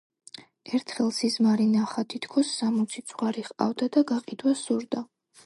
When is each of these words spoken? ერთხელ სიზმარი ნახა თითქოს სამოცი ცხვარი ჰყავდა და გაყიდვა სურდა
ერთხელ 0.77 1.11
სიზმარი 1.17 1.67
ნახა 1.73 2.05
თითქოს 2.15 2.55
სამოცი 2.63 3.05
ცხვარი 3.13 3.45
ჰყავდა 3.51 3.91
და 3.99 4.05
გაყიდვა 4.15 4.57
სურდა 4.65 5.07